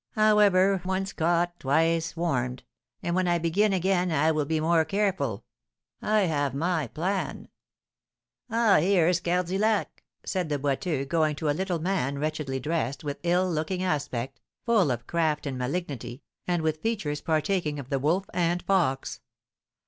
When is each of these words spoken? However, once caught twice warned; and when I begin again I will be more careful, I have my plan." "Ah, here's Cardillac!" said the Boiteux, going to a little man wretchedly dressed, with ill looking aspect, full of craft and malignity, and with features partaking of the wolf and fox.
However, 0.13 0.81
once 0.83 1.13
caught 1.13 1.59
twice 1.59 2.15
warned; 2.15 2.63
and 3.03 3.15
when 3.15 3.27
I 3.27 3.37
begin 3.37 3.71
again 3.71 4.11
I 4.11 4.31
will 4.31 4.45
be 4.45 4.59
more 4.59 4.83
careful, 4.83 5.45
I 6.01 6.21
have 6.21 6.55
my 6.55 6.87
plan." 6.87 7.49
"Ah, 8.49 8.79
here's 8.79 9.21
Cardillac!" 9.21 10.03
said 10.25 10.49
the 10.49 10.57
Boiteux, 10.57 11.05
going 11.07 11.35
to 11.35 11.51
a 11.51 11.51
little 11.51 11.77
man 11.77 12.17
wretchedly 12.17 12.59
dressed, 12.59 13.03
with 13.03 13.19
ill 13.21 13.47
looking 13.47 13.83
aspect, 13.83 14.41
full 14.65 14.89
of 14.89 15.05
craft 15.05 15.45
and 15.45 15.55
malignity, 15.59 16.23
and 16.47 16.63
with 16.63 16.81
features 16.81 17.21
partaking 17.21 17.77
of 17.77 17.91
the 17.91 17.99
wolf 17.99 18.25
and 18.33 18.63
fox. 18.63 19.21